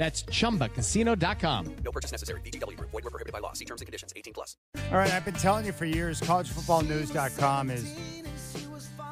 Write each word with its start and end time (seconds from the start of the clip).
That's 0.00 0.22
chumbacasino.com. 0.22 1.76
No 1.84 1.92
purchase 1.92 2.10
necessary. 2.10 2.40
VGW 2.40 2.74
Group. 2.74 2.90
Void 2.90 3.04
were 3.04 3.10
prohibited 3.10 3.34
by 3.34 3.40
law. 3.40 3.52
See 3.52 3.66
terms 3.66 3.82
and 3.82 3.86
conditions. 3.86 4.14
18 4.16 4.32
plus. 4.32 4.56
All 4.90 4.96
right, 4.96 5.10
I've 5.10 5.26
been 5.26 5.34
telling 5.34 5.66
you 5.66 5.72
for 5.72 5.84
years, 5.84 6.22
collegefootballnews.com 6.22 7.70
is 7.70 7.94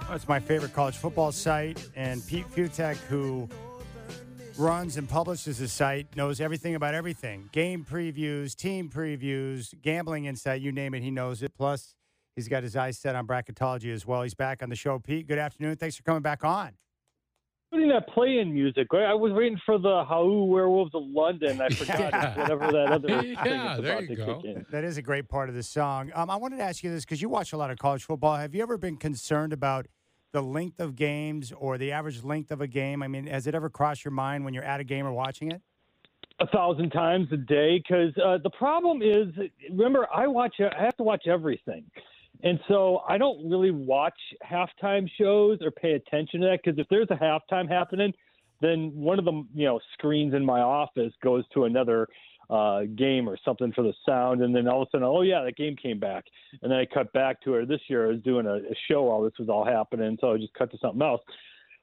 oh, 0.09 0.15
it's 0.15 0.27
my 0.27 0.41
favorite 0.41 0.73
college 0.73 0.97
football 0.97 1.31
site, 1.31 1.87
and 1.95 2.27
Pete 2.27 2.51
Fiutak, 2.51 2.97
who 3.11 3.51
runs 4.57 4.97
and 4.97 5.07
publishes 5.07 5.59
the 5.59 5.69
site, 5.69 6.17
knows 6.17 6.41
everything 6.41 6.75
about 6.75 6.95
everything: 6.95 7.51
game 7.53 7.85
previews, 7.85 8.57
team 8.57 8.89
previews, 8.89 9.75
gambling 9.83 10.25
insight, 10.25 10.63
you 10.63 10.73
name 10.73 10.95
it, 10.95 11.03
he 11.03 11.11
knows 11.11 11.43
it. 11.43 11.53
Plus, 11.55 11.95
he's 12.35 12.49
got 12.49 12.63
his 12.63 12.77
eyes 12.77 12.97
set 12.97 13.15
on 13.15 13.27
bracketology 13.27 13.93
as 13.93 14.07
well. 14.07 14.23
He's 14.23 14.33
back 14.33 14.63
on 14.63 14.71
the 14.71 14.77
show. 14.77 14.99
Pete, 14.99 15.27
good 15.27 15.39
afternoon. 15.39 15.77
Thanks 15.77 15.97
for 15.97 16.03
coming 16.03 16.23
back 16.23 16.45
on. 16.45 16.73
Putting 17.71 17.89
that 17.89 18.09
play-in 18.09 18.53
music. 18.53 18.89
I 18.93 19.15
was 19.15 19.33
waiting 19.33 19.59
for 19.67 19.79
the 19.79 20.05
Hau 20.05 20.45
Werewolves 20.45 20.95
of 20.95 21.03
London. 21.07 21.61
I 21.61 21.69
forgot 21.75 22.13
Yeah. 22.13 22.39
whatever 22.39 22.73
that 22.73 22.93
other 22.93 23.09
thing 23.09 23.37
Yeah, 23.45 23.77
is 23.77 23.83
there 23.83 23.93
about 23.93 24.03
you 24.03 24.09
to 24.09 24.15
go. 24.17 24.37
kick 24.43 24.45
in. 24.57 24.67
That 24.71 24.85
is 24.85 24.97
a 24.99 25.03
great 25.03 25.29
part 25.29 25.49
of 25.49 25.55
the 25.55 25.63
song. 25.63 26.11
Um, 26.15 26.31
I 26.31 26.37
wanted 26.37 26.59
to 26.59 26.63
ask 26.63 26.83
you 26.83 26.91
this 26.91 27.05
because 27.05 27.21
you 27.21 27.29
watch 27.29 27.53
a 27.53 27.57
lot 27.57 27.71
of 27.71 27.79
college 27.79 28.05
football. 28.05 28.37
Have 28.37 28.55
you 28.55 28.63
ever 28.63 28.79
been 28.79 28.97
concerned 28.97 29.53
about 29.53 29.87
the 30.33 30.43
length 30.43 30.81
of 30.81 30.95
games 30.95 31.53
or 31.57 31.79
the 31.79 31.93
average 31.93 32.23
length 32.23 32.51
of 32.51 32.61
a 32.61 32.67
game? 32.67 33.03
I 33.03 33.09
mean, 33.09 33.27
has 33.27 33.47
it 33.47 33.55
ever 33.55 33.69
crossed 33.71 34.05
your 34.05 34.13
mind 34.13 34.45
when 34.45 34.55
you're 34.55 34.65
at 34.65 34.81
a 34.81 34.85
game 34.85 35.07
or 35.07 35.13
watching 35.13 35.51
it? 35.53 35.61
a 36.41 36.47
thousand 36.49 36.91
times 36.91 37.27
a 37.33 37.37
day 37.37 37.79
because 37.79 38.13
uh, 38.25 38.39
the 38.45 38.51
problem 38.51 39.03
is 39.03 39.27
remember 39.71 40.07
i 40.15 40.25
watch 40.25 40.55
i 40.61 40.81
have 40.85 40.97
to 40.97 41.03
watch 41.03 41.27
everything 41.27 41.85
and 42.43 42.59
so 42.69 43.03
i 43.09 43.19
don't 43.19 43.49
really 43.49 43.71
watch 43.71 44.19
halftime 44.49 45.09
shows 45.19 45.59
or 45.63 45.71
pay 45.71 45.93
attention 45.93 46.41
to 46.41 46.47
that 46.47 46.61
because 46.63 46.79
if 46.79 46.87
there's 46.89 47.09
a 47.11 47.17
halftime 47.17 47.69
happening 47.69 48.13
then 48.61 48.93
one 48.95 49.19
of 49.19 49.25
the 49.25 49.45
you 49.55 49.67
know 49.67 49.81
screens 49.95 50.35
in 50.35 50.45
my 50.45 50.61
office 50.61 51.13
goes 51.23 51.45
to 51.55 51.65
another 51.65 52.09
uh, 52.51 52.83
game 52.97 53.29
or 53.29 53.37
something 53.45 53.73
for 53.73 53.83
the 53.83 53.93
sound, 54.07 54.43
and 54.43 54.55
then 54.55 54.67
all 54.69 54.83
of 54.83 54.89
a 54.89 54.91
sudden, 54.91 55.07
oh 55.07 55.23
yeah, 55.23 55.43
that 55.43 55.57
game 55.57 55.77
came 55.77 55.99
back, 55.99 56.25
and 56.63 56.73
then 56.73 56.79
I 56.79 56.87
cut 56.87 57.13
back 57.13 57.43
to 57.43 57.57
it. 57.57 57.69
This 57.69 57.81
year, 57.89 58.07
I 58.07 58.13
was 58.13 58.23
doing 58.23 58.47
a, 58.47 58.55
a 58.55 58.75
show 58.91 59.03
while 59.03 59.23
this 59.23 59.35
was 59.39 59.49
all 59.49 59.65
happening, 59.65 60.17
so 60.21 60.33
I 60.33 60.39
just 60.39 60.55
cut 60.55 60.71
to 60.71 60.79
something 60.79 61.03
else. 61.03 61.21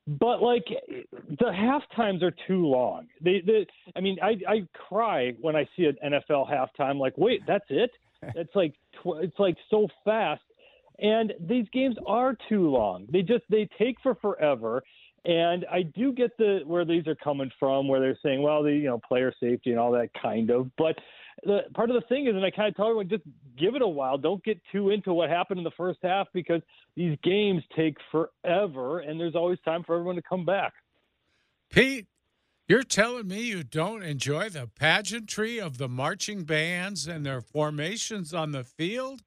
But 0.07 0.41
like 0.41 0.65
the 1.39 1.51
half 1.51 1.81
times 1.95 2.21
are 2.21 2.33
too 2.47 2.65
long. 2.65 3.07
They, 3.21 3.41
they 3.45 3.65
I 3.95 4.01
mean, 4.01 4.17
I 4.21 4.37
I 4.47 4.67
cry 4.73 5.33
when 5.39 5.55
I 5.55 5.67
see 5.75 5.85
an 5.85 5.97
NFL 6.03 6.49
halftime. 6.49 6.99
Like, 6.99 7.17
wait, 7.17 7.41
that's 7.47 7.65
it? 7.69 7.91
It's 8.35 8.55
like 8.55 8.73
tw- 9.01 9.21
it's 9.21 9.39
like 9.39 9.57
so 9.69 9.87
fast, 10.03 10.43
and 10.99 11.33
these 11.39 11.67
games 11.73 11.95
are 12.07 12.37
too 12.49 12.69
long. 12.69 13.05
They 13.09 13.21
just 13.21 13.43
they 13.49 13.67
take 13.77 13.97
for 14.01 14.15
forever. 14.15 14.83
And 15.25 15.65
I 15.71 15.81
do 15.81 16.13
get 16.13 16.37
the 16.37 16.59
where 16.65 16.85
these 16.85 17.07
are 17.07 17.15
coming 17.15 17.49
from, 17.59 17.87
where 17.87 17.99
they're 17.99 18.19
saying, 18.21 18.43
well, 18.43 18.61
the 18.61 18.71
you 18.71 18.83
know 18.83 18.99
player 18.99 19.33
safety 19.39 19.71
and 19.71 19.79
all 19.79 19.91
that 19.93 20.09
kind 20.21 20.51
of. 20.51 20.69
But 20.77 20.95
the 21.43 21.61
part 21.73 21.89
of 21.89 21.95
the 21.95 22.07
thing 22.07 22.27
is, 22.27 22.35
and 22.35 22.45
I 22.45 22.51
kind 22.51 22.69
of 22.69 22.75
tell 22.75 22.85
everyone, 22.85 23.09
just 23.09 23.23
give 23.57 23.75
it 23.75 23.81
a 23.81 23.87
while. 23.87 24.17
Don't 24.17 24.43
get 24.43 24.61
too 24.71 24.91
into 24.91 25.13
what 25.13 25.29
happened 25.29 25.57
in 25.57 25.63
the 25.63 25.71
first 25.71 25.99
half 26.03 26.27
because 26.31 26.61
these 26.95 27.17
games 27.23 27.63
take 27.75 27.97
forever, 28.11 28.99
and 28.99 29.19
there's 29.19 29.35
always 29.35 29.59
time 29.65 29.83
for 29.83 29.95
everyone 29.95 30.15
to 30.15 30.21
come 30.21 30.45
back. 30.45 30.73
Pete, 31.71 32.05
you're 32.67 32.83
telling 32.83 33.27
me 33.27 33.41
you 33.41 33.63
don't 33.63 34.03
enjoy 34.03 34.49
the 34.49 34.67
pageantry 34.67 35.59
of 35.59 35.77
the 35.77 35.87
marching 35.87 36.43
bands 36.43 37.07
and 37.07 37.25
their 37.25 37.41
formations 37.41 38.33
on 38.33 38.51
the 38.51 38.63
field? 38.63 39.21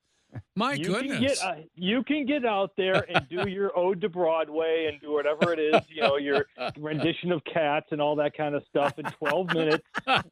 My 0.58 0.72
you 0.72 0.86
goodness. 0.86 1.40
Can 1.40 1.54
get, 1.54 1.58
uh, 1.60 1.62
you 1.76 2.02
can 2.02 2.26
get 2.26 2.44
out 2.44 2.72
there 2.76 3.06
and 3.08 3.28
do 3.28 3.48
your 3.48 3.78
ode 3.78 4.00
to 4.00 4.08
Broadway 4.08 4.88
and 4.90 5.00
do 5.00 5.12
whatever 5.12 5.52
it 5.52 5.60
is, 5.60 5.80
you 5.88 6.02
know, 6.02 6.16
your 6.16 6.46
rendition 6.76 7.30
of 7.30 7.44
Cats 7.44 7.86
and 7.92 8.00
all 8.00 8.16
that 8.16 8.36
kind 8.36 8.56
of 8.56 8.64
stuff 8.68 8.98
in 8.98 9.04
12 9.04 9.54
minutes 9.54 9.84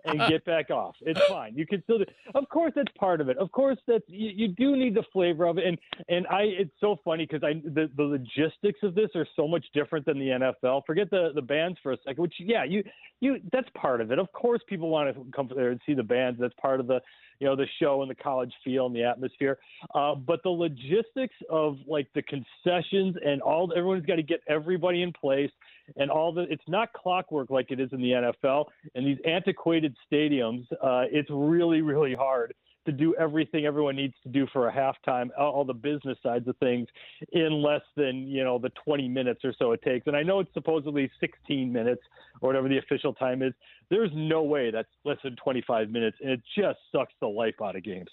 and 0.05 0.19
get 0.29 0.45
back 0.45 0.71
off. 0.71 0.97
It's 1.03 1.21
fine. 1.27 1.57
You 1.57 1.65
can 1.65 1.81
still 1.85 1.99
do. 1.99 2.07
Of 2.35 2.49
course, 2.49 2.73
that's 2.75 2.91
part 2.99 3.21
of 3.21 3.29
it. 3.29 3.39
Of 3.39 3.53
course, 3.53 3.79
that's 3.87 4.03
you, 4.09 4.31
you 4.35 4.49
do 4.49 4.75
need 4.77 4.97
the 4.97 5.05
flavor 5.13 5.47
of 5.47 5.59
it. 5.59 5.65
And 5.65 5.79
and 6.09 6.27
I, 6.27 6.43
it's 6.43 6.75
so 6.81 6.99
funny 7.05 7.25
because 7.25 7.45
I 7.45 7.63
the, 7.65 7.89
the 7.97 8.03
logistics 8.03 8.81
of 8.83 8.97
this 8.97 9.11
are 9.15 9.29
so 9.37 9.47
much 9.47 9.65
different 9.75 10.07
than 10.07 10.19
the 10.19 10.55
NFL. 10.65 10.83
Forget 10.87 11.09
the 11.09 11.31
the 11.37 11.43
bands 11.43 11.79
for 11.85 11.93
a 11.93 11.97
second. 12.05 12.21
Which 12.21 12.35
yeah, 12.41 12.65
you 12.65 12.83
you 13.21 13.39
that's 13.53 13.69
part 13.77 14.01
of 14.01 14.11
it. 14.11 14.19
Of 14.19 14.33
course, 14.33 14.61
people 14.69 14.89
want 14.89 15.15
to 15.15 15.25
come 15.35 15.49
there 15.55 15.71
and 15.71 15.81
see 15.87 15.95
the 15.95 16.03
bands. 16.03 16.41
That's 16.41 16.55
part 16.61 16.81
of 16.81 16.89
the 16.89 17.01
you 17.39 17.47
know 17.47 17.57
the 17.57 17.67
show 17.81 18.03
and 18.03 18.11
the 18.11 18.15
college 18.15 18.53
feel 18.65 18.87
and 18.87 18.97
the 18.97 19.05
atmosphere. 19.05 19.59
Uh, 19.95 20.16
but 20.17 20.43
the 20.43 20.51
logistics 20.51 21.35
of 21.51 21.79
like 21.87 22.09
the 22.15 22.23
concessions 22.23 23.17
and 23.25 23.41
all 23.43 23.73
everyone's 23.77 24.07
got 24.07 24.17
to 24.17 24.23
get 24.23 24.41
everybody 24.49 25.03
in 25.03 25.13
place 25.13 25.51
and 25.97 26.11
all 26.11 26.33
the 26.33 26.43
it's 26.43 26.63
not 26.69 26.93
clockwork 26.93 27.51
like 27.51 27.71
it 27.71 27.81
is 27.81 27.91
in 27.93 28.01
the 28.01 28.33
NFL 28.45 28.67
and 28.95 29.07
these 29.07 29.19
antiquated 29.27 29.97
stadiums. 30.11 30.67
Uh, 30.73 31.05
it's 31.11 31.31
really 31.31 31.83
really 31.83 32.15
hard 32.15 32.55
to 32.87 32.93
do 32.93 33.15
everything 33.17 33.67
everyone 33.67 33.97
needs 33.97 34.15
to 34.23 34.29
do 34.29 34.47
for 34.53 34.69
a 34.69 34.73
halftime, 34.73 35.29
all 35.39 35.65
the 35.65 35.75
business 35.75 36.17
sides 36.23 36.49
of 36.49 36.57
things, 36.59 36.89
in 37.33 37.63
less 37.63 37.83
than 37.97 38.29
you 38.29 38.43
know 38.43 38.59
the 38.59 38.71
20 38.85 39.09
minutes 39.09 39.45
or 39.45 39.53
so 39.59 39.73
it 39.73 39.83
takes. 39.83 40.07
And 40.07 40.17
I 40.17 40.23
know 40.23 40.41
it's 40.41 40.55
supposedly 40.55 41.11
16 41.21 41.71
minutes 41.71 42.03
or 42.41 42.49
whatever 42.49 42.69
the 42.69 42.79
official 42.79 43.13
time 43.13 43.43
is. 43.43 43.53
There's 43.91 44.11
no 44.15 44.43
way 44.43 44.71
that's 44.71 44.89
less 45.05 45.19
than 45.23 45.37
25 45.37 45.91
minutes, 45.91 46.17
and 46.23 46.31
it 46.31 46.41
just 46.57 46.79
sucks 46.93 47.13
the 47.21 47.27
life 47.27 47.57
out 47.63 47.77
of 47.77 47.85
games. 47.85 48.09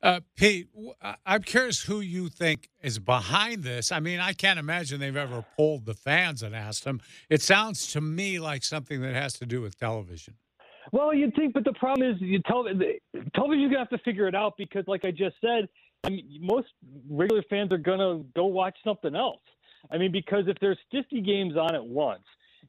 Uh, 0.00 0.20
Pete, 0.36 0.68
I'm 1.26 1.42
curious 1.42 1.82
who 1.82 2.00
you 2.00 2.28
think 2.28 2.68
is 2.80 3.00
behind 3.00 3.64
this. 3.64 3.90
I 3.90 3.98
mean, 3.98 4.20
I 4.20 4.32
can't 4.32 4.58
imagine 4.58 5.00
they've 5.00 5.16
ever 5.16 5.44
polled 5.56 5.86
the 5.86 5.94
fans 5.94 6.42
and 6.42 6.54
asked 6.54 6.84
them. 6.84 7.00
It 7.28 7.42
sounds 7.42 7.88
to 7.88 8.00
me 8.00 8.38
like 8.38 8.62
something 8.62 9.00
that 9.02 9.14
has 9.14 9.32
to 9.34 9.46
do 9.46 9.60
with 9.60 9.78
television. 9.78 10.34
Well, 10.92 11.12
you'd 11.12 11.34
think, 11.34 11.52
but 11.52 11.64
the 11.64 11.72
problem 11.72 12.08
is, 12.08 12.16
you 12.20 12.40
tell 12.46 12.64
television 13.34 13.70
you 13.70 13.76
have 13.76 13.90
to 13.90 13.98
figure 13.98 14.28
it 14.28 14.34
out 14.34 14.54
because, 14.56 14.84
like 14.86 15.04
I 15.04 15.10
just 15.10 15.36
said, 15.40 15.68
I 16.04 16.10
mean, 16.10 16.38
most 16.40 16.68
regular 17.10 17.42
fans 17.50 17.72
are 17.72 17.78
gonna 17.78 18.22
go 18.36 18.46
watch 18.46 18.76
something 18.84 19.14
else. 19.14 19.40
I 19.90 19.98
mean, 19.98 20.12
because 20.12 20.44
if 20.46 20.56
there's 20.60 20.78
50 20.92 21.20
games 21.22 21.56
on 21.56 21.74
at 21.74 21.84
once, 21.84 22.22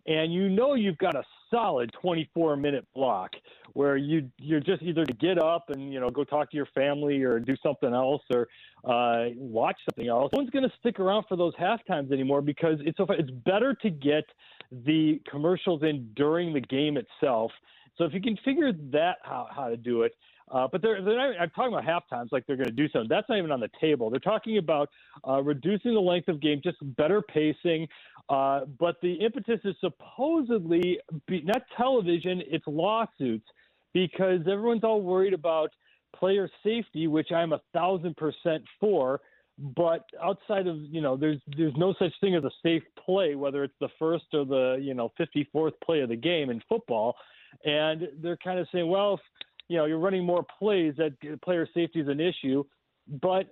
and 0.05 0.33
you 0.33 0.49
know 0.49 0.73
you've 0.73 0.97
got 0.97 1.15
a 1.15 1.23
solid 1.49 1.91
24 2.01 2.55
minute 2.55 2.85
block 2.93 3.31
where 3.73 3.97
you 3.97 4.29
you're 4.37 4.59
just 4.59 4.81
either 4.81 5.05
to 5.05 5.13
get 5.13 5.37
up 5.37 5.69
and 5.69 5.93
you 5.93 5.99
know 5.99 6.09
go 6.09 6.23
talk 6.23 6.49
to 6.51 6.57
your 6.57 6.67
family 6.67 7.21
or 7.23 7.39
do 7.39 7.55
something 7.63 7.93
else 7.93 8.21
or 8.33 8.47
uh, 8.85 9.29
watch 9.35 9.77
something 9.89 10.09
else. 10.09 10.31
No 10.33 10.39
one's 10.39 10.49
going 10.49 10.67
to 10.67 10.73
stick 10.79 10.99
around 10.99 11.25
for 11.27 11.35
those 11.35 11.53
half 11.57 11.85
times 11.85 12.11
anymore 12.11 12.41
because 12.41 12.79
it's 12.81 12.97
so 12.97 13.05
it's 13.09 13.31
better 13.31 13.73
to 13.81 13.89
get 13.89 14.25
the 14.85 15.21
commercials 15.29 15.83
in 15.83 16.09
during 16.15 16.53
the 16.53 16.61
game 16.61 16.97
itself. 16.97 17.51
So 17.97 18.05
if 18.05 18.13
you 18.13 18.21
can 18.21 18.38
figure 18.45 18.71
that 18.91 19.17
how 19.23 19.47
how 19.53 19.69
to 19.69 19.77
do 19.77 20.03
it. 20.03 20.13
Uh, 20.51 20.67
but 20.71 20.81
they're, 20.81 20.99
they're 21.03 21.15
not, 21.15 21.39
I'm 21.39 21.49
talking 21.51 21.73
about 21.73 21.85
half 21.85 22.09
times 22.09 22.31
like 22.31 22.45
they're 22.47 22.55
going 22.55 22.69
to 22.69 22.75
do 22.75 22.89
something. 22.89 23.07
That's 23.07 23.29
not 23.29 23.38
even 23.38 23.51
on 23.51 23.59
the 23.59 23.69
table. 23.79 24.09
They're 24.09 24.19
talking 24.19 24.57
about 24.57 24.89
uh, 25.27 25.43
reducing 25.43 25.93
the 25.93 25.99
length 25.99 26.27
of 26.27 26.41
game, 26.41 26.59
just 26.63 26.77
better 26.81 27.21
pacing. 27.21 27.88
Uh, 28.29 28.62
but 28.79 28.95
the 29.01 29.13
impetus 29.13 29.59
is 29.63 29.75
supposedly 29.79 31.00
be, 31.28 31.41
not 31.41 31.63
television, 31.75 32.41
it's 32.45 32.66
lawsuits 32.67 33.47
because 33.94 34.41
everyone's 34.41 34.84
all 34.84 35.01
worried 35.01 35.34
about 35.34 35.72
player 36.16 36.50
safety, 36.63 37.07
which 37.07 37.31
I'm 37.31 37.53
a 37.53 37.62
thousand 37.73 38.16
percent 38.18 38.63
for. 38.80 39.21
But 39.57 40.06
outside 40.24 40.68
of 40.68 40.77
you 40.77 41.01
know, 41.01 41.18
there's 41.18 41.42
there's 41.57 41.74
no 41.75 41.94
such 41.98 42.13
thing 42.21 42.36
as 42.36 42.44
a 42.44 42.51
safe 42.63 42.83
play, 43.03 43.36
whether 43.36 43.63
it's 43.63 43.74
the 43.81 43.89
first 43.98 44.25
or 44.33 44.45
the 44.45 44.77
you 44.80 44.94
know 44.94 45.12
54th 45.19 45.74
play 45.83 46.01
of 46.01 46.09
the 46.09 46.15
game 46.15 46.50
in 46.50 46.62
football. 46.69 47.15
And 47.65 48.07
they're 48.21 48.38
kind 48.38 48.59
of 48.59 48.68
saying, 48.71 48.88
well, 48.88 49.15
if, 49.15 49.19
you 49.69 49.77
know, 49.77 49.86
you're 49.86 50.00
running 50.00 50.24
more 50.24 50.45
plays, 50.59 50.94
that 50.98 51.13
player 51.42 51.68
safety 51.74 52.00
is 52.00 52.07
an 52.07 52.19
issue. 52.19 52.63
But 53.21 53.48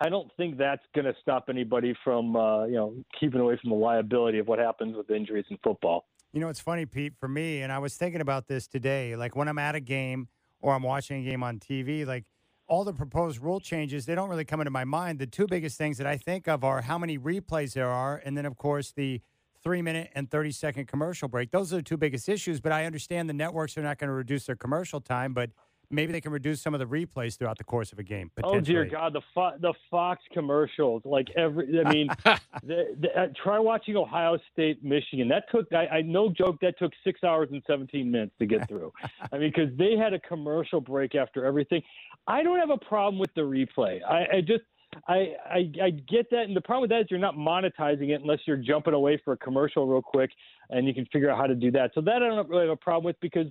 I 0.00 0.08
don't 0.08 0.30
think 0.36 0.58
that's 0.58 0.82
going 0.94 1.04
to 1.04 1.14
stop 1.20 1.46
anybody 1.48 1.94
from 2.02 2.36
uh, 2.36 2.64
you 2.66 2.74
know 2.74 2.94
keeping 3.18 3.40
away 3.40 3.58
from 3.60 3.70
the 3.70 3.76
liability 3.76 4.38
of 4.38 4.48
what 4.48 4.58
happens 4.58 4.96
with 4.96 5.10
injuries 5.10 5.44
in 5.50 5.58
football. 5.62 6.06
You 6.32 6.40
know, 6.40 6.48
it's 6.48 6.60
funny, 6.60 6.84
Pete, 6.84 7.14
for 7.18 7.28
me, 7.28 7.62
and 7.62 7.70
I 7.70 7.78
was 7.78 7.96
thinking 7.96 8.20
about 8.20 8.48
this 8.48 8.66
today. 8.66 9.14
Like 9.14 9.36
when 9.36 9.48
I'm 9.48 9.58
at 9.58 9.76
a 9.76 9.80
game 9.80 10.28
or 10.60 10.74
I'm 10.74 10.82
watching 10.82 11.24
a 11.24 11.30
game 11.30 11.44
on 11.44 11.60
TV, 11.60 12.04
like 12.04 12.24
all 12.66 12.82
the 12.82 12.92
proposed 12.92 13.40
rule 13.40 13.60
changes, 13.60 14.04
they 14.06 14.14
don't 14.14 14.28
really 14.28 14.44
come 14.44 14.60
into 14.60 14.70
my 14.70 14.84
mind. 14.84 15.20
The 15.20 15.26
two 15.26 15.46
biggest 15.46 15.78
things 15.78 15.98
that 15.98 16.06
I 16.06 16.16
think 16.16 16.48
of 16.48 16.64
are 16.64 16.82
how 16.82 16.98
many 16.98 17.18
replays 17.18 17.74
there 17.74 17.88
are, 17.90 18.20
and 18.24 18.36
then, 18.36 18.46
of 18.46 18.56
course, 18.56 18.90
the 18.90 19.20
three 19.62 19.80
minute 19.80 20.10
and 20.14 20.30
30 20.30 20.50
second 20.50 20.88
commercial 20.88 21.28
break. 21.28 21.50
Those 21.50 21.72
are 21.72 21.76
the 21.76 21.82
two 21.82 21.96
biggest 21.96 22.28
issues, 22.28 22.60
but 22.60 22.72
I 22.72 22.84
understand 22.84 23.28
the 23.28 23.34
networks 23.34 23.78
are 23.78 23.82
not 23.82 23.98
going 23.98 24.08
to 24.08 24.14
reduce 24.14 24.46
their 24.46 24.56
commercial 24.56 25.00
time, 25.00 25.34
but 25.34 25.50
maybe 25.94 26.12
they 26.12 26.20
can 26.20 26.32
reduce 26.32 26.60
some 26.60 26.74
of 26.74 26.80
the 26.80 26.86
replays 26.86 27.36
throughout 27.36 27.58
the 27.58 27.64
course 27.64 27.92
of 27.92 27.98
a 27.98 28.02
game. 28.02 28.30
Oh 28.42 28.60
dear. 28.60 28.84
God, 28.84 29.12
the 29.12 29.20
Fo- 29.34 29.56
the 29.60 29.72
Fox 29.90 30.22
commercials, 30.32 31.02
like 31.04 31.28
every, 31.36 31.80
I 31.80 31.92
mean, 31.92 32.08
the, 32.62 32.96
the, 33.00 33.08
uh, 33.18 33.26
try 33.42 33.58
watching 33.58 33.96
Ohio 33.96 34.38
State, 34.52 34.84
Michigan. 34.84 35.28
That 35.28 35.44
took, 35.50 35.72
I, 35.72 35.86
I 35.86 36.02
no 36.02 36.30
joke, 36.30 36.56
that 36.62 36.78
took 36.78 36.92
six 37.04 37.22
hours 37.24 37.48
and 37.52 37.62
17 37.66 38.10
minutes 38.10 38.32
to 38.38 38.46
get 38.46 38.68
through. 38.68 38.92
I 39.32 39.38
mean, 39.38 39.52
because 39.54 39.76
they 39.78 39.96
had 39.96 40.12
a 40.12 40.20
commercial 40.20 40.80
break 40.80 41.14
after 41.14 41.44
everything. 41.44 41.82
I 42.26 42.42
don't 42.42 42.58
have 42.58 42.70
a 42.70 42.78
problem 42.78 43.18
with 43.18 43.32
the 43.34 43.42
replay. 43.42 44.00
I, 44.02 44.36
I 44.36 44.40
just, 44.40 44.62
I, 45.08 45.34
I 45.50 45.72
I 45.82 45.90
get 45.90 46.30
that, 46.30 46.42
and 46.44 46.56
the 46.56 46.60
problem 46.60 46.82
with 46.82 46.90
that 46.90 47.00
is 47.00 47.06
you're 47.10 47.18
not 47.18 47.34
monetizing 47.34 48.10
it 48.10 48.20
unless 48.20 48.38
you're 48.46 48.56
jumping 48.56 48.94
away 48.94 49.20
for 49.24 49.32
a 49.32 49.36
commercial 49.36 49.88
real 49.88 50.00
quick, 50.02 50.30
and 50.70 50.86
you 50.86 50.94
can 50.94 51.04
figure 51.06 51.30
out 51.30 51.36
how 51.36 51.46
to 51.46 51.54
do 51.54 51.70
that. 51.72 51.90
So 51.94 52.00
that 52.02 52.22
I 52.22 52.28
don't 52.28 52.48
really 52.48 52.62
have 52.62 52.70
a 52.70 52.76
problem 52.76 53.04
with 53.04 53.16
because 53.20 53.46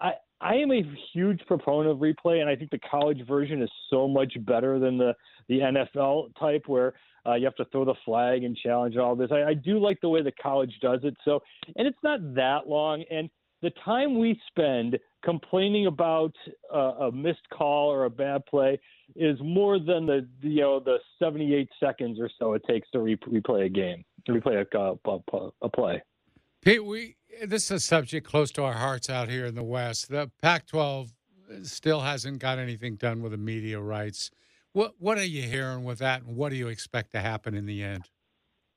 I 0.00 0.12
I 0.40 0.54
am 0.56 0.70
a 0.70 0.82
huge 1.12 1.40
proponent 1.46 1.90
of 1.90 1.98
replay, 1.98 2.40
and 2.40 2.48
I 2.48 2.56
think 2.56 2.70
the 2.70 2.78
college 2.78 3.26
version 3.26 3.62
is 3.62 3.70
so 3.90 4.06
much 4.06 4.34
better 4.44 4.78
than 4.78 4.98
the 4.98 5.14
the 5.48 5.60
NFL 5.60 6.34
type 6.38 6.64
where 6.66 6.94
uh, 7.26 7.34
you 7.34 7.44
have 7.44 7.54
to 7.56 7.64
throw 7.66 7.84
the 7.84 7.94
flag 8.04 8.44
and 8.44 8.56
challenge 8.56 8.96
all 8.96 9.16
this. 9.16 9.30
I, 9.32 9.44
I 9.44 9.54
do 9.54 9.78
like 9.78 10.00
the 10.00 10.08
way 10.08 10.22
the 10.22 10.32
college 10.32 10.72
does 10.80 11.00
it. 11.02 11.16
So, 11.24 11.40
and 11.76 11.86
it's 11.86 11.98
not 12.02 12.34
that 12.34 12.68
long, 12.68 13.04
and 13.10 13.30
the 13.62 13.70
time 13.84 14.18
we 14.18 14.40
spend 14.48 14.98
complaining 15.24 15.86
about 15.86 16.32
uh, 16.72 17.06
a 17.06 17.12
missed 17.12 17.48
call 17.52 17.90
or 17.90 18.04
a 18.04 18.10
bad 18.10 18.44
play 18.46 18.78
is 19.16 19.38
more 19.42 19.78
than 19.78 20.06
the 20.06 20.26
you 20.42 20.60
know 20.60 20.80
the 20.80 20.98
78 21.18 21.68
seconds 21.80 22.20
or 22.20 22.30
so 22.38 22.52
it 22.54 22.62
takes 22.68 22.90
to 22.90 23.00
re- 23.00 23.16
replay 23.16 23.66
a 23.66 23.68
game, 23.68 24.04
to 24.26 24.32
replay 24.32 24.64
a, 24.64 25.10
a, 25.10 25.50
a 25.62 25.68
play. 25.68 26.02
Pete, 26.62 26.84
we 26.84 27.16
this 27.44 27.64
is 27.66 27.70
a 27.70 27.80
subject 27.80 28.26
close 28.26 28.50
to 28.52 28.64
our 28.64 28.74
hearts 28.74 29.10
out 29.10 29.28
here 29.28 29.46
in 29.46 29.54
the 29.54 29.62
West. 29.62 30.08
The 30.08 30.30
Pac-12 30.40 31.10
still 31.62 32.00
hasn't 32.00 32.38
got 32.38 32.58
anything 32.58 32.96
done 32.96 33.22
with 33.22 33.32
the 33.32 33.38
media 33.38 33.80
rights. 33.80 34.30
What 34.72 34.94
what 34.98 35.18
are 35.18 35.24
you 35.24 35.42
hearing 35.42 35.84
with 35.84 35.98
that, 35.98 36.22
and 36.22 36.36
what 36.36 36.50
do 36.50 36.56
you 36.56 36.68
expect 36.68 37.12
to 37.12 37.20
happen 37.20 37.54
in 37.54 37.66
the 37.66 37.82
end? 37.82 38.04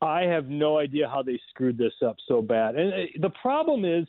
I 0.01 0.21
have 0.21 0.47
no 0.47 0.77
idea 0.77 1.09
how 1.09 1.23
they 1.23 1.39
screwed 1.49 1.77
this 1.77 1.93
up 2.05 2.15
so 2.27 2.41
bad. 2.41 2.75
And 2.75 2.93
uh, 2.93 2.97
the 3.19 3.31
problem 3.41 3.83
is, 3.83 4.07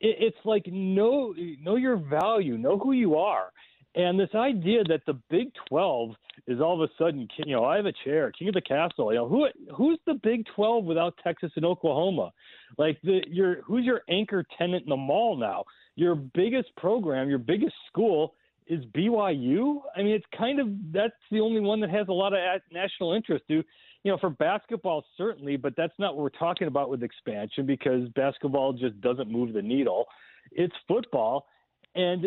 it's 0.00 0.38
like 0.44 0.66
know 0.66 1.34
know 1.60 1.76
your 1.76 1.96
value, 1.96 2.56
know 2.56 2.78
who 2.78 2.92
you 2.92 3.16
are. 3.16 3.50
And 3.96 4.20
this 4.20 4.28
idea 4.34 4.84
that 4.84 5.00
the 5.06 5.18
Big 5.30 5.48
12 5.68 6.10
is 6.46 6.60
all 6.60 6.80
of 6.80 6.88
a 6.88 6.92
sudden, 7.02 7.26
you 7.38 7.56
know, 7.56 7.64
I 7.64 7.76
have 7.76 7.86
a 7.86 7.94
chair, 8.04 8.30
king 8.30 8.48
of 8.48 8.54
the 8.54 8.60
castle. 8.60 9.10
You 9.10 9.20
know, 9.20 9.28
who 9.28 9.46
who's 9.74 9.98
the 10.06 10.20
Big 10.22 10.44
12 10.54 10.84
without 10.84 11.14
Texas 11.24 11.50
and 11.56 11.64
Oklahoma? 11.64 12.30
Like 12.76 13.00
the 13.02 13.22
your 13.26 13.62
who's 13.62 13.86
your 13.86 14.02
anchor 14.10 14.44
tenant 14.58 14.84
in 14.84 14.90
the 14.90 14.96
mall 14.96 15.36
now? 15.36 15.64
Your 15.94 16.14
biggest 16.14 16.76
program, 16.76 17.30
your 17.30 17.38
biggest 17.38 17.74
school 17.88 18.34
is 18.66 18.84
BYU. 18.94 19.80
I 19.96 20.02
mean, 20.02 20.14
it's 20.14 20.26
kind 20.36 20.60
of 20.60 20.68
that's 20.92 21.14
the 21.30 21.40
only 21.40 21.60
one 21.60 21.80
that 21.80 21.90
has 21.90 22.08
a 22.08 22.12
lot 22.12 22.34
of 22.34 22.38
national 22.70 23.14
interest. 23.14 23.44
Do 23.48 23.62
you 24.02 24.12
know 24.12 24.18
for 24.18 24.28
basketball 24.28 25.06
certainly, 25.16 25.56
but 25.56 25.72
that's 25.74 25.94
not 25.98 26.16
what 26.16 26.22
we're 26.22 26.38
talking 26.38 26.68
about 26.68 26.90
with 26.90 27.02
expansion 27.02 27.64
because 27.64 28.08
basketball 28.10 28.74
just 28.74 29.00
doesn't 29.00 29.30
move 29.30 29.54
the 29.54 29.62
needle. 29.62 30.04
It's 30.52 30.74
football 30.86 31.46
and 31.96 32.26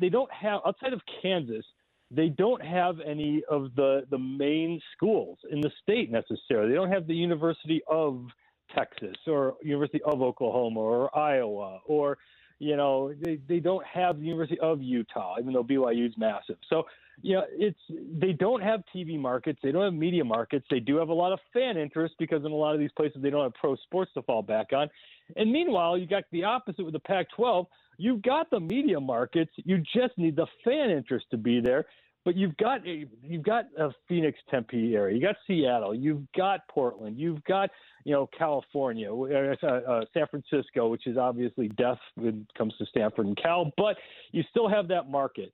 they 0.00 0.08
don't 0.08 0.32
have 0.32 0.60
outside 0.66 0.92
of 0.92 1.00
Kansas. 1.22 1.64
They 2.10 2.28
don't 2.28 2.64
have 2.64 2.96
any 3.00 3.42
of 3.48 3.74
the 3.76 4.04
the 4.10 4.18
main 4.18 4.80
schools 4.96 5.38
in 5.50 5.60
the 5.60 5.70
state 5.82 6.10
necessarily. 6.10 6.70
They 6.70 6.74
don't 6.74 6.90
have 6.90 7.06
the 7.06 7.14
University 7.14 7.82
of 7.86 8.26
Texas 8.74 9.16
or 9.26 9.54
University 9.62 10.00
of 10.04 10.22
Oklahoma 10.22 10.80
or 10.80 11.16
Iowa 11.16 11.80
or 11.86 12.18
you 12.58 12.76
know 12.76 13.12
they 13.20 13.38
they 13.48 13.60
don't 13.60 13.86
have 13.86 14.18
the 14.18 14.24
University 14.24 14.58
of 14.60 14.82
Utah 14.82 15.36
even 15.38 15.52
though 15.52 15.64
BYU 15.64 16.08
is 16.08 16.14
massive. 16.16 16.56
So 16.68 16.84
you 17.22 17.34
know 17.36 17.42
it's 17.52 17.78
they 18.18 18.32
don't 18.32 18.62
have 18.62 18.82
TV 18.94 19.18
markets. 19.18 19.58
They 19.62 19.72
don't 19.72 19.84
have 19.84 19.94
media 19.94 20.24
markets. 20.24 20.66
They 20.70 20.80
do 20.80 20.96
have 20.96 21.08
a 21.08 21.14
lot 21.14 21.32
of 21.32 21.38
fan 21.52 21.76
interest 21.76 22.14
because 22.18 22.44
in 22.44 22.52
a 22.52 22.56
lot 22.56 22.74
of 22.74 22.80
these 22.80 22.92
places 22.96 23.22
they 23.22 23.30
don't 23.30 23.42
have 23.42 23.54
pro 23.54 23.76
sports 23.76 24.10
to 24.14 24.22
fall 24.22 24.42
back 24.42 24.72
on. 24.72 24.88
And 25.36 25.52
meanwhile, 25.52 25.96
you 25.96 26.06
got 26.06 26.24
the 26.32 26.44
opposite 26.44 26.84
with 26.84 26.94
the 26.94 27.00
Pac-12 27.00 27.66
You've 28.00 28.22
got 28.22 28.48
the 28.50 28.60
media 28.60 28.98
markets. 28.98 29.50
You 29.56 29.76
just 29.78 30.16
need 30.16 30.34
the 30.34 30.46
fan 30.64 30.88
interest 30.88 31.26
to 31.32 31.36
be 31.36 31.60
there. 31.60 31.84
But 32.24 32.34
you've 32.34 32.56
got 32.56 32.80
you've 32.86 33.42
got 33.42 33.66
a 33.78 33.90
Phoenix, 34.08 34.38
Tempe 34.50 34.94
area. 34.94 35.14
You 35.14 35.22
got 35.22 35.36
Seattle. 35.46 35.94
You've 35.94 36.22
got 36.36 36.66
Portland. 36.68 37.18
You've 37.18 37.42
got 37.44 37.70
you 38.04 38.12
know 38.12 38.28
California, 38.38 39.12
uh, 39.12 39.66
uh, 39.66 40.00
San 40.14 40.26
Francisco, 40.30 40.88
which 40.88 41.06
is 41.06 41.18
obviously 41.18 41.68
death 41.68 41.98
when 42.14 42.46
it 42.48 42.58
comes 42.58 42.74
to 42.78 42.86
Stanford 42.86 43.26
and 43.26 43.36
Cal. 43.36 43.70
But 43.76 43.96
you 44.32 44.42
still 44.50 44.68
have 44.68 44.88
that 44.88 45.10
market. 45.10 45.52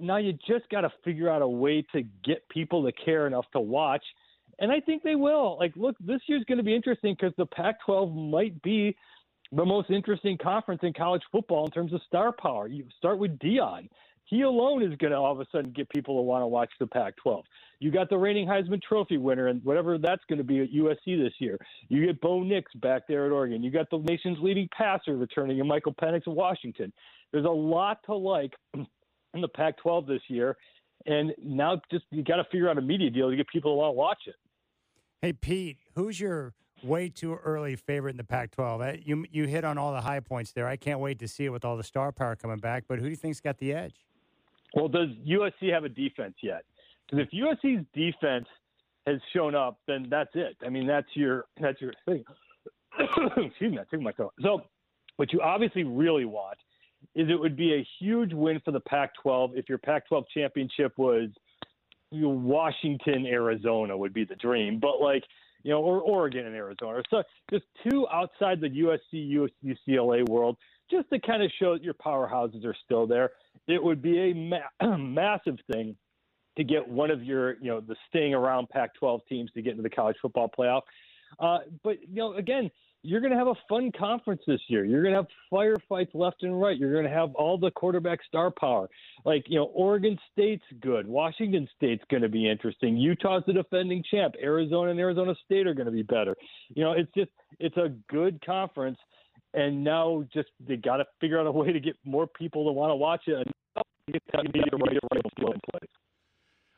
Now 0.00 0.16
you 0.16 0.32
just 0.46 0.68
got 0.70 0.82
to 0.82 0.92
figure 1.04 1.30
out 1.30 1.42
a 1.42 1.48
way 1.48 1.84
to 1.92 2.02
get 2.24 2.48
people 2.48 2.84
to 2.84 2.92
care 2.92 3.26
enough 3.26 3.46
to 3.52 3.60
watch 3.60 4.04
and 4.58 4.70
I 4.70 4.80
think 4.80 5.02
they 5.02 5.16
will. 5.16 5.56
Like, 5.58 5.72
look, 5.76 5.96
this 6.00 6.20
year's 6.26 6.44
going 6.44 6.58
to 6.58 6.64
be 6.64 6.74
interesting 6.74 7.16
because 7.18 7.34
the 7.36 7.46
Pac-12 7.46 8.30
might 8.30 8.60
be 8.62 8.96
the 9.52 9.64
most 9.64 9.90
interesting 9.90 10.38
conference 10.38 10.80
in 10.82 10.92
college 10.92 11.22
football 11.30 11.64
in 11.66 11.70
terms 11.70 11.92
of 11.92 12.00
star 12.06 12.32
power. 12.32 12.66
You 12.66 12.84
start 12.96 13.18
with 13.18 13.38
Deion. 13.38 13.88
He 14.26 14.40
alone 14.40 14.82
is 14.82 14.96
going 14.96 15.12
to 15.12 15.18
all 15.18 15.32
of 15.32 15.40
a 15.40 15.46
sudden 15.52 15.70
get 15.72 15.88
people 15.90 16.16
to 16.16 16.22
want 16.22 16.42
to 16.42 16.46
watch 16.46 16.70
the 16.80 16.86
Pac 16.86 17.14
12. 17.16 17.44
You 17.78 17.90
got 17.90 18.08
the 18.08 18.16
reigning 18.16 18.48
Heisman 18.48 18.80
Trophy 18.80 19.18
winner 19.18 19.48
and 19.48 19.62
whatever 19.64 19.98
that's 19.98 20.22
going 20.28 20.38
to 20.38 20.44
be 20.44 20.60
at 20.60 20.72
USC 20.72 21.22
this 21.22 21.34
year. 21.38 21.58
You 21.88 22.06
get 22.06 22.20
Bo 22.22 22.42
Nix 22.42 22.72
back 22.76 23.02
there 23.06 23.26
at 23.26 23.32
Oregon. 23.32 23.62
You 23.62 23.70
got 23.70 23.90
the 23.90 23.98
nation's 23.98 24.38
leading 24.40 24.68
passer 24.76 25.16
returning 25.16 25.58
in 25.58 25.68
Michael 25.68 25.92
Penix 25.92 26.26
of 26.26 26.32
Washington. 26.32 26.90
There's 27.32 27.44
a 27.44 27.48
lot 27.48 27.98
to 28.06 28.14
like 28.14 28.54
in 29.34 29.40
the 29.40 29.48
Pac 29.48 29.76
12 29.78 30.06
this 30.06 30.22
year. 30.28 30.56
And 31.06 31.32
now 31.42 31.80
just 31.90 32.04
you 32.10 32.22
got 32.22 32.36
to 32.36 32.44
figure 32.44 32.68
out 32.70 32.78
a 32.78 32.82
media 32.82 33.10
deal 33.10 33.30
to 33.30 33.36
get 33.36 33.48
people 33.48 33.72
to 33.72 33.76
want 33.76 33.88
to 33.88 33.92
watch 33.92 34.22
it. 34.26 34.36
Hey, 35.20 35.32
Pete, 35.32 35.78
who's 35.94 36.18
your 36.18 36.54
way 36.84 37.08
too 37.08 37.36
early 37.44 37.76
favorite 37.76 38.12
in 38.12 38.16
the 38.16 38.24
Pac-12. 38.24 39.06
You 39.06 39.24
you 39.30 39.46
hit 39.46 39.64
on 39.64 39.78
all 39.78 39.92
the 39.92 40.00
high 40.00 40.20
points 40.20 40.52
there. 40.52 40.66
I 40.66 40.76
can't 40.76 41.00
wait 41.00 41.18
to 41.20 41.28
see 41.28 41.44
it 41.44 41.50
with 41.50 41.64
all 41.64 41.76
the 41.76 41.84
star 41.84 42.12
power 42.12 42.36
coming 42.36 42.58
back. 42.58 42.84
But 42.88 42.98
who 42.98 43.04
do 43.06 43.10
you 43.10 43.16
think's 43.16 43.40
got 43.40 43.58
the 43.58 43.72
edge? 43.72 43.94
Well, 44.74 44.88
does 44.88 45.08
USC 45.26 45.72
have 45.72 45.84
a 45.84 45.88
defense 45.88 46.34
yet? 46.42 46.62
Because 47.08 47.26
if 47.26 47.38
USC's 47.38 47.84
defense 47.94 48.46
has 49.06 49.20
shown 49.32 49.54
up, 49.54 49.78
then 49.86 50.06
that's 50.10 50.30
it. 50.34 50.56
I 50.64 50.68
mean, 50.68 50.86
that's 50.86 51.08
your 51.14 51.44
that's 51.60 51.80
your 51.80 51.92
thing. 52.06 52.24
Excuse 52.98 53.72
me, 53.72 53.78
I 53.78 53.84
took 53.90 54.00
my 54.00 54.12
throat. 54.12 54.32
So, 54.42 54.62
what 55.16 55.32
you 55.32 55.40
obviously 55.40 55.84
really 55.84 56.24
want 56.24 56.58
is 57.14 57.28
it 57.30 57.38
would 57.38 57.56
be 57.56 57.74
a 57.74 57.86
huge 57.98 58.32
win 58.32 58.60
for 58.64 58.72
the 58.72 58.80
Pac-12 58.80 59.56
if 59.56 59.68
your 59.68 59.78
Pac-12 59.78 60.24
championship 60.32 60.92
was 60.96 61.28
you 62.10 62.22
know, 62.22 62.28
Washington, 62.28 63.26
Arizona 63.26 63.96
would 63.96 64.14
be 64.14 64.24
the 64.24 64.36
dream. 64.36 64.78
But 64.80 65.00
like 65.00 65.24
you 65.64 65.70
know, 65.70 65.80
or 65.80 66.00
Oregon 66.00 66.46
and 66.46 66.54
Arizona. 66.54 67.02
So 67.10 67.22
just 67.50 67.64
two 67.88 68.06
outside 68.12 68.60
the 68.60 68.68
USC, 68.68 69.48
UCLA 69.64 70.28
world, 70.28 70.56
just 70.90 71.08
to 71.10 71.18
kind 71.18 71.42
of 71.42 71.50
show 71.58 71.72
that 71.72 71.82
your 71.82 71.94
powerhouses 71.94 72.64
are 72.64 72.76
still 72.84 73.06
there. 73.06 73.30
It 73.66 73.82
would 73.82 74.02
be 74.02 74.30
a 74.30 74.34
ma- 74.34 74.96
massive 74.98 75.56
thing 75.72 75.96
to 76.56 76.64
get 76.64 76.86
one 76.86 77.10
of 77.10 77.24
your, 77.24 77.54
you 77.54 77.70
know, 77.70 77.80
the 77.80 77.96
staying 78.08 78.34
around 78.34 78.68
Pac-12 78.68 79.20
teams 79.28 79.50
to 79.52 79.62
get 79.62 79.70
into 79.70 79.82
the 79.82 79.90
college 79.90 80.16
football 80.20 80.50
playoff. 80.56 80.82
Uh, 81.40 81.60
but 81.82 82.00
you 82.02 82.14
know, 82.14 82.34
again, 82.34 82.70
you're 83.04 83.20
going 83.20 83.32
to 83.32 83.38
have 83.38 83.48
a 83.48 83.54
fun 83.68 83.92
conference 83.96 84.40
this 84.46 84.60
year. 84.68 84.84
You're 84.86 85.02
going 85.02 85.14
to 85.14 85.20
have 85.20 85.28
firefights 85.52 86.14
left 86.14 86.42
and 86.42 86.58
right. 86.58 86.76
You're 86.76 86.92
going 86.92 87.04
to 87.04 87.10
have 87.10 87.34
all 87.34 87.58
the 87.58 87.70
quarterback 87.70 88.20
star 88.26 88.50
power. 88.50 88.88
Like, 89.26 89.44
you 89.46 89.58
know, 89.58 89.66
Oregon 89.66 90.18
State's 90.32 90.64
good. 90.80 91.06
Washington 91.06 91.68
State's 91.76 92.02
going 92.10 92.22
to 92.22 92.30
be 92.30 92.50
interesting. 92.50 92.96
Utah's 92.96 93.42
the 93.46 93.52
defending 93.52 94.02
champ. 94.10 94.34
Arizona 94.42 94.90
and 94.90 94.98
Arizona 94.98 95.34
State 95.44 95.66
are 95.66 95.74
going 95.74 95.84
to 95.84 95.92
be 95.92 96.02
better. 96.02 96.34
You 96.74 96.82
know, 96.82 96.92
it's 96.92 97.12
just, 97.14 97.30
it's 97.60 97.76
a 97.76 97.92
good 98.10 98.44
conference. 98.44 98.98
And 99.52 99.84
now 99.84 100.24
just 100.32 100.48
they 100.66 100.76
got 100.76 100.96
to 100.96 101.04
figure 101.20 101.38
out 101.38 101.46
a 101.46 101.52
way 101.52 101.72
to 101.72 101.80
get 101.80 101.96
more 102.04 102.26
people 102.26 102.64
to 102.64 102.72
want 102.72 102.90
to 102.90 102.96
watch 102.96 103.22
it. 103.26 103.46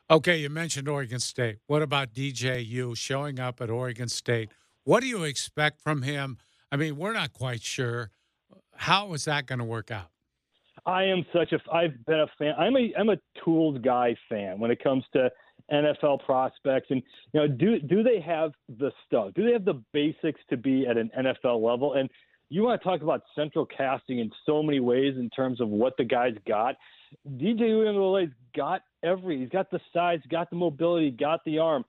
Okay, 0.09 0.37
you 0.37 0.49
mentioned 0.49 0.87
Oregon 0.89 1.19
State. 1.19 1.59
What 1.67 1.81
about 1.81 2.13
DJU 2.13 2.97
showing 2.97 3.39
up 3.39 3.61
at 3.61 3.69
Oregon 3.69 4.09
State? 4.09 4.49
What 4.87 5.01
do 5.01 5.07
you 5.07 5.25
expect 5.25 5.81
from 5.81 6.03
him? 6.03 6.37
I 6.71 6.77
mean, 6.77 6.95
we're 6.95 7.11
not 7.11 7.33
quite 7.33 7.61
sure. 7.61 8.09
How 8.73 9.11
is 9.11 9.25
that 9.25 9.45
going 9.45 9.59
to 9.59 9.65
work 9.65 9.91
out? 9.91 10.11
I 10.85 11.03
am 11.03 11.25
such 11.33 11.51
a. 11.51 11.59
I've 11.69 12.05
been 12.05 12.21
a 12.21 12.27
fan. 12.39 12.53
I'm 12.57 12.77
a. 12.77 12.93
I'm 12.97 13.09
a 13.09 13.17
tools 13.43 13.79
guy 13.83 14.15
fan 14.29 14.61
when 14.61 14.71
it 14.71 14.81
comes 14.81 15.03
to 15.11 15.29
NFL 15.73 16.23
prospects, 16.23 16.87
and 16.89 17.03
you 17.33 17.41
know, 17.41 17.49
do 17.49 17.79
do 17.79 18.01
they 18.01 18.21
have 18.21 18.53
the 18.79 18.93
stuff? 19.05 19.33
Do 19.35 19.45
they 19.45 19.51
have 19.51 19.65
the 19.65 19.83
basics 19.91 20.39
to 20.51 20.55
be 20.55 20.87
at 20.87 20.95
an 20.95 21.11
NFL 21.19 21.61
level? 21.61 21.95
And 21.95 22.09
you 22.47 22.63
want 22.63 22.81
to 22.81 22.87
talk 22.87 23.01
about 23.01 23.23
central 23.35 23.65
casting 23.65 24.19
in 24.19 24.31
so 24.45 24.63
many 24.63 24.79
ways 24.79 25.15
in 25.17 25.29
terms 25.31 25.59
of 25.59 25.67
what 25.67 25.97
the 25.97 26.05
guys 26.05 26.35
got. 26.47 26.75
DJ 27.29 27.59
Uiagalelei's 27.59 28.31
got 28.55 28.83
every. 29.03 29.41
He's 29.41 29.49
got 29.49 29.69
the 29.69 29.81
size, 29.93 30.21
got 30.31 30.49
the 30.49 30.55
mobility, 30.55 31.11
got 31.11 31.41
the 31.43 31.59
arm 31.59 31.83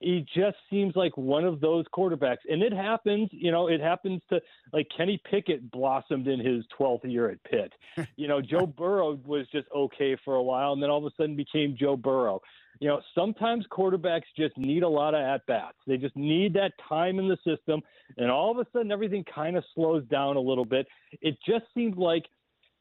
he 0.00 0.24
just 0.34 0.56
seems 0.70 0.94
like 0.94 1.16
one 1.16 1.44
of 1.44 1.60
those 1.60 1.84
quarterbacks. 1.92 2.38
And 2.48 2.62
it 2.62 2.72
happens, 2.72 3.28
you 3.32 3.50
know, 3.50 3.68
it 3.68 3.80
happens 3.80 4.22
to 4.30 4.40
like 4.72 4.86
Kenny 4.96 5.20
Pickett 5.28 5.70
blossomed 5.70 6.28
in 6.28 6.38
his 6.38 6.64
12th 6.78 7.10
year 7.10 7.30
at 7.30 7.42
Pitt. 7.44 7.72
you 8.16 8.28
know, 8.28 8.40
Joe 8.40 8.66
Burrow 8.66 9.18
was 9.24 9.46
just 9.50 9.66
okay 9.74 10.16
for 10.24 10.36
a 10.36 10.42
while 10.42 10.72
and 10.72 10.82
then 10.82 10.90
all 10.90 11.04
of 11.04 11.12
a 11.12 11.16
sudden 11.16 11.36
became 11.36 11.76
Joe 11.78 11.96
Burrow. 11.96 12.40
You 12.80 12.88
know, 12.88 13.00
sometimes 13.12 13.66
quarterbacks 13.72 14.22
just 14.36 14.56
need 14.56 14.84
a 14.84 14.88
lot 14.88 15.14
of 15.14 15.20
at 15.20 15.44
bats. 15.46 15.78
They 15.86 15.96
just 15.96 16.14
need 16.16 16.54
that 16.54 16.72
time 16.88 17.18
in 17.18 17.26
the 17.26 17.36
system. 17.44 17.80
And 18.16 18.30
all 18.30 18.52
of 18.52 18.58
a 18.58 18.70
sudden, 18.72 18.92
everything 18.92 19.24
kind 19.24 19.56
of 19.56 19.64
slows 19.74 20.04
down 20.06 20.36
a 20.36 20.40
little 20.40 20.64
bit. 20.64 20.86
It 21.20 21.36
just 21.44 21.64
seemed 21.74 21.96
like 21.96 22.26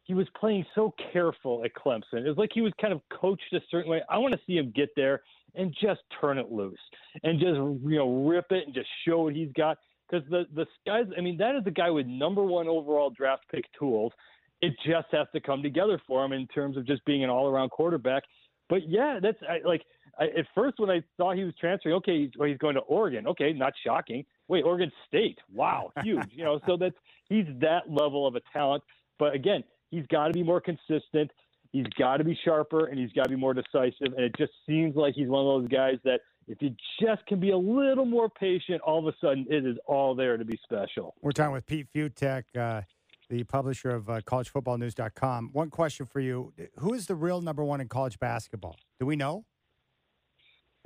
he 0.08 0.14
was 0.14 0.28
playing 0.40 0.66
so 0.74 0.94
careful 1.12 1.64
at 1.66 1.72
Clemson. 1.74 2.26
It 2.26 2.30
was 2.30 2.38
like 2.38 2.52
he 2.54 2.62
was 2.62 2.72
kind 2.82 2.94
of 2.94 3.02
coached 3.10 3.52
a 3.52 3.60
certain 3.70 3.92
way. 3.92 4.02
I 4.10 4.18
want 4.18 4.34
to 4.34 4.40
see 4.48 4.58
him 4.58 4.72
get 4.74 4.90
there 4.96 5.22
and 5.54 5.76
just 5.82 6.00
turn 6.22 6.38
it 6.38 6.50
loose 6.50 6.80
and 7.24 7.40
just 7.40 7.56
you 7.56 7.98
know 7.98 8.26
rip 8.26 8.46
it 8.52 8.66
and 8.66 8.74
just 8.74 8.88
show 9.06 9.24
what 9.24 9.36
he's 9.36 9.52
got. 9.56 9.78
Because 10.10 10.28
the 10.30 10.46
the 10.56 10.66
guys, 10.86 11.06
I 11.18 11.22
mean, 11.22 11.38
that 11.38 11.56
is 11.56 11.64
the 11.66 11.72
guy 11.72 11.90
with 11.90 12.08
number 12.08 12.44
one 12.44 12.70
overall 12.70 13.10
draft 13.10 13.44
pick 13.52 13.66
tools. 13.78 14.14
It 14.62 14.74
just 14.86 15.08
has 15.12 15.28
to 15.36 15.42
come 15.42 15.62
together 15.62 16.02
for 16.08 16.24
him 16.24 16.32
in 16.32 16.48
terms 16.48 16.78
of 16.78 16.88
just 16.88 17.04
being 17.06 17.24
an 17.24 17.30
all 17.30 17.48
around 17.48 17.70
quarterback. 17.70 18.24
But 18.70 18.88
yeah, 18.88 19.20
that's 19.22 19.38
I, 19.48 19.60
like 19.68 19.82
I, 20.18 20.26
at 20.26 20.46
first 20.56 20.80
when 20.80 20.90
I 20.90 21.02
saw 21.18 21.34
he 21.34 21.44
was 21.44 21.54
transferring, 21.60 21.96
okay, 21.96 22.24
he's, 22.24 22.32
well, 22.38 22.48
he's 22.48 22.58
going 22.58 22.76
to 22.76 22.82
Oregon. 22.82 23.28
Okay, 23.28 23.52
not 23.52 23.74
shocking. 23.86 24.26
Wait, 24.48 24.64
Oregon 24.64 24.92
State. 25.08 25.38
Wow, 25.54 25.92
huge. 26.02 26.24
you 26.32 26.46
know, 26.46 26.62
so 26.66 26.78
that's 26.78 26.96
he's 27.28 27.46
that 27.60 27.90
level 27.90 28.26
of 28.26 28.36
a 28.36 28.42
talent. 28.54 28.84
But 29.20 29.34
again, 29.34 29.64
he's 29.90 30.06
got 30.08 30.28
to 30.28 30.34
be 30.34 30.44
more 30.44 30.62
consistent. 30.62 31.32
He's 31.72 31.88
got 32.00 32.18
to 32.18 32.24
be 32.24 32.38
sharper 32.46 32.88
and 32.88 32.98
he's 32.98 33.12
got 33.12 33.24
to 33.24 33.30
be 33.30 33.36
more 33.36 33.54
decisive. 33.54 34.14
And 34.16 34.20
it 34.20 34.34
just 34.38 34.54
seems 34.66 34.96
like 34.96 35.16
he's 35.16 35.28
one 35.28 35.46
of 35.46 35.62
those 35.62 35.70
guys 35.70 35.96
that 36.06 36.22
if 36.48 36.62
you 36.62 36.74
just 37.02 37.26
can 37.28 37.40
be 37.40 37.52
a 37.52 37.58
little 37.58 38.06
more 38.06 38.30
patient, 38.30 38.82
all 38.82 39.06
of 39.06 39.14
a 39.14 39.18
sudden 39.20 39.46
it 39.50 39.66
is 39.66 39.78
all 39.86 40.16
there 40.16 40.38
to 40.38 40.46
be 40.46 40.58
special. 40.64 41.14
We're 41.22 41.32
talking 41.32 41.52
with 41.52 41.66
Pete 41.66 41.88
Fiutak, 41.94 42.44
uh, 42.58 42.82
the 43.30 43.44
publisher 43.44 43.90
of 43.90 44.10
uh, 44.10 44.22
collegefootballnews.com. 44.22 45.50
One 45.52 45.70
question 45.70 46.06
for 46.06 46.22
you 46.22 46.54
Who 46.78 46.94
is 46.94 47.08
the 47.08 47.16
real 47.16 47.42
number 47.42 47.64
one 47.64 47.82
in 47.82 47.90
college 47.90 48.18
basketball? 48.20 48.78
Do 49.00 49.06
we 49.06 49.16
know? 49.18 49.44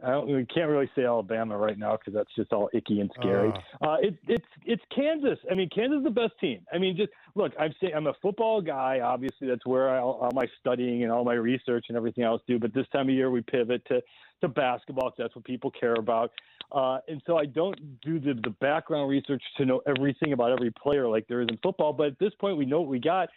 I 0.04 0.12
don't, 0.12 0.28
we 0.28 0.46
can't 0.46 0.70
really 0.70 0.90
say 0.96 1.06
Alabama 1.06 1.58
right 1.58 1.78
now 1.78 1.98
because 1.98 2.14
that's 2.14 2.34
just 2.36 2.52
all 2.52 2.70
icky 2.74 3.00
and 3.02 3.12
scary. 3.20 3.52
Uh, 3.82 3.86
uh, 3.86 3.98
it, 4.02 4.18
it's 4.28 4.46
it's 4.66 4.82
Kansas. 4.94 5.38
I 5.50 5.56
mean, 5.56 5.70
Kansas 5.70 6.00
is 6.00 6.04
the 6.04 6.10
best 6.10 6.34
team. 6.40 6.66
I 6.74 6.78
mean, 6.78 6.98
just 6.98 7.12
look. 7.36 7.54
I'm 7.60 7.74
saying 7.80 7.94
I'm 7.96 8.08
a 8.08 8.14
football 8.22 8.62
guy. 8.62 9.02
Obviously, 9.04 9.48
that's 9.48 9.66
where 9.66 9.90
I, 9.90 10.00
all 10.00 10.32
my 10.34 10.46
studying 10.60 11.04
and 11.04 11.12
all 11.12 11.24
my 11.24 11.34
research 11.34 11.86
and 11.90 11.98
everything 11.98 12.24
else 12.24 12.42
do. 12.48 12.58
But 12.58 12.74
this 12.74 12.88
time 12.92 13.10
of 13.10 13.16
year, 13.16 13.30
we 13.30 13.42
pivot 13.42 13.86
to 13.88 14.02
to 14.42 14.48
basketball 14.48 15.10
because 15.10 15.26
that's 15.26 15.36
what 15.36 15.46
people 15.46 15.72
care 15.72 15.94
about. 15.94 16.32
Uh, 16.72 17.00
and 17.08 17.22
so 17.28 17.38
I 17.38 17.46
don't 17.46 18.02
do 18.02 18.20
the 18.20 18.34
the 18.44 18.50
background 18.62 19.10
research 19.10 19.44
to 19.58 19.66
know 19.66 19.82
everything 19.86 20.34
about 20.34 20.52
every 20.52 20.72
player 20.72 21.08
like 21.08 21.28
there 21.28 21.42
is 21.42 21.48
in 21.50 21.58
football. 21.62 21.94
But 21.94 22.08
at 22.08 22.20
this 22.20 22.34
point, 22.40 22.58
we 22.58 22.66
know 22.66 22.82
what 22.82 22.90
we 22.90 23.00
got. 23.00 23.30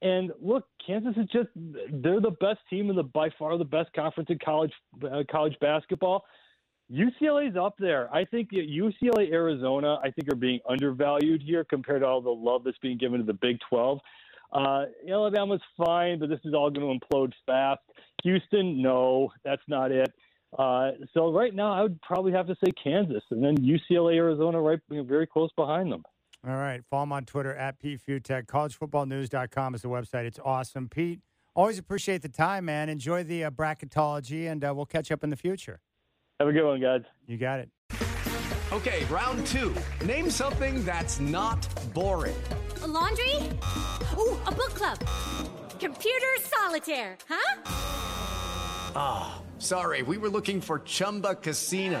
And 0.00 0.32
look, 0.40 0.64
Kansas 0.84 1.14
is 1.16 1.26
just 1.32 1.48
they're 1.56 2.20
the 2.20 2.36
best 2.40 2.60
team 2.70 2.90
in 2.90 2.96
the 2.96 3.02
by 3.02 3.30
far 3.38 3.58
the 3.58 3.64
best 3.64 3.92
conference 3.94 4.30
in 4.30 4.38
college 4.38 4.72
uh, 5.04 5.22
college 5.30 5.56
basketball. 5.60 6.24
UCLA's 6.90 7.56
up 7.56 7.74
there. 7.78 8.12
I 8.14 8.24
think 8.24 8.50
UCLA, 8.50 9.30
Arizona, 9.30 9.98
I 10.02 10.10
think 10.10 10.32
are 10.32 10.36
being 10.36 10.60
undervalued 10.68 11.42
here 11.42 11.64
compared 11.64 12.00
to 12.00 12.06
all 12.06 12.22
the 12.22 12.30
love 12.30 12.64
that's 12.64 12.78
being 12.78 12.96
given 12.96 13.20
to 13.20 13.26
the 13.26 13.34
Big 13.34 13.58
12. 13.68 13.98
Uh, 14.50 14.84
Alabama's 15.06 15.60
fine, 15.76 16.18
but 16.18 16.30
this 16.30 16.40
is 16.44 16.54
all 16.54 16.70
going 16.70 16.98
to 16.98 17.06
implode 17.06 17.32
fast. 17.44 17.80
Houston, 18.22 18.80
no, 18.80 19.30
that's 19.44 19.62
not 19.68 19.92
it. 19.92 20.10
Uh, 20.58 20.92
so 21.12 21.30
right 21.30 21.54
now, 21.54 21.72
I 21.72 21.82
would 21.82 22.00
probably 22.00 22.32
have 22.32 22.46
to 22.46 22.56
say 22.64 22.72
Kansas, 22.82 23.22
and 23.30 23.44
then 23.44 23.56
UCLA, 23.58 24.14
Arizona, 24.16 24.58
right, 24.60 24.80
very 24.88 25.26
close 25.26 25.50
behind 25.56 25.92
them. 25.92 26.02
All 26.46 26.56
right. 26.56 26.82
Follow 26.88 27.02
him 27.04 27.12
on 27.12 27.24
Twitter 27.24 27.54
at 27.54 27.78
Pete 27.78 28.00
Fiutak. 28.06 28.46
CollegeFootballNews.com 28.46 29.74
is 29.74 29.82
the 29.82 29.88
website. 29.88 30.24
It's 30.24 30.38
awesome. 30.44 30.88
Pete, 30.88 31.20
always 31.54 31.78
appreciate 31.78 32.22
the 32.22 32.28
time, 32.28 32.66
man. 32.66 32.88
Enjoy 32.88 33.24
the 33.24 33.44
uh, 33.44 33.50
bracketology, 33.50 34.50
and 34.50 34.64
uh, 34.64 34.72
we'll 34.74 34.86
catch 34.86 35.10
up 35.10 35.24
in 35.24 35.30
the 35.30 35.36
future. 35.36 35.80
Have 36.38 36.48
a 36.48 36.52
good 36.52 36.64
one, 36.64 36.80
guys. 36.80 37.02
You 37.26 37.36
got 37.36 37.60
it. 37.60 37.68
Okay, 38.70 39.04
round 39.06 39.44
two. 39.46 39.74
Name 40.04 40.30
something 40.30 40.84
that's 40.84 41.18
not 41.18 41.66
boring. 41.94 42.36
A 42.82 42.86
laundry? 42.86 43.34
Ooh, 44.16 44.36
a 44.46 44.52
book 44.52 44.74
club. 44.74 44.98
Computer 45.80 46.26
solitaire, 46.42 47.16
huh? 47.28 47.62
Ah, 48.94 49.40
oh, 49.40 49.42
sorry. 49.58 50.02
We 50.02 50.18
were 50.18 50.28
looking 50.28 50.60
for 50.60 50.80
Chumba 50.80 51.34
Casino. 51.34 52.00